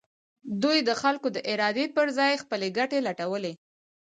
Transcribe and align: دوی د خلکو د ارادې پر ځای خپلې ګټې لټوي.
دوی 0.63 0.77
د 0.87 0.91
خلکو 1.01 1.27
د 1.35 1.37
ارادې 1.51 1.85
پر 1.95 2.07
ځای 2.17 2.33
خپلې 2.43 2.67
ګټې 2.77 2.99
لټوي. 3.07 3.53